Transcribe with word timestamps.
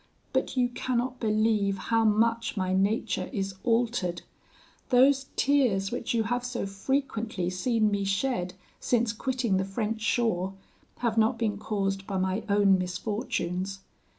But 0.33 0.57
you 0.57 0.67
cannot 0.69 1.19
believe 1.19 1.77
how 1.77 2.03
much 2.05 2.57
my 2.57 2.73
nature 2.73 3.29
is 3.31 3.53
altered; 3.63 4.23
those 4.89 5.27
tears 5.35 5.91
which 5.91 6.11
you 6.11 6.23
have 6.23 6.43
so 6.43 6.65
frequently 6.65 7.51
seen 7.51 7.91
me 7.91 8.03
shed 8.03 8.55
since 8.79 9.13
quitting 9.13 9.57
the 9.57 9.63
French 9.63 10.01
shore, 10.01 10.55
have 11.01 11.19
not 11.19 11.37
been 11.37 11.59
caused 11.59 12.07
by 12.07 12.17
my 12.17 12.41
own 12.49 12.79
misfortunes. 12.79 13.81